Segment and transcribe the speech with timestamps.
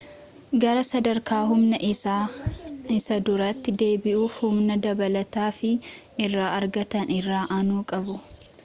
[0.61, 2.23] gara sadarka humna isaa
[2.99, 5.81] isa duritti deebi'uuf humna dabalata ifaa
[6.29, 8.15] irra argatan irra aanu qabu